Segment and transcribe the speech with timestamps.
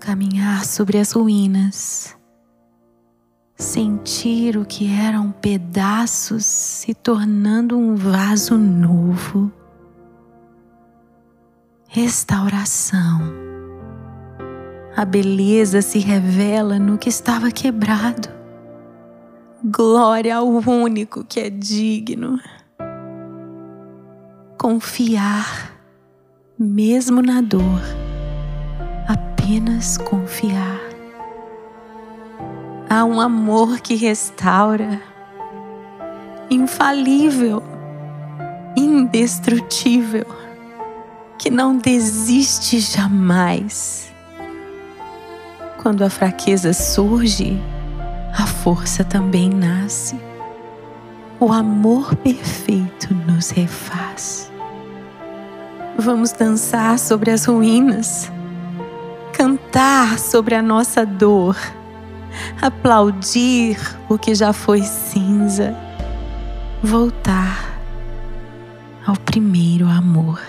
[0.00, 2.16] caminhar sobre as ruínas,
[3.54, 9.52] sentir o que eram pedaços se tornando um vaso novo.
[11.86, 13.20] Restauração.
[14.96, 18.28] A beleza se revela no que estava quebrado.
[19.62, 22.40] Glória ao único que é digno.
[24.56, 25.72] Confiar,
[26.58, 27.80] mesmo na dor,
[29.50, 30.80] apenas confiar.
[32.88, 35.02] Há um amor que restaura,
[36.48, 37.60] infalível,
[38.76, 40.24] indestrutível,
[41.36, 44.12] que não desiste jamais.
[45.82, 47.60] Quando a fraqueza surge,
[48.32, 50.16] a força também nasce.
[51.40, 54.48] O amor perfeito nos refaz.
[55.98, 58.30] Vamos dançar sobre as ruínas,
[59.32, 61.56] cantar sobre a nossa dor
[62.60, 63.78] aplaudir
[64.08, 65.74] o que já foi cinza,
[66.82, 67.80] voltar
[69.06, 70.40] ao primeiro amor.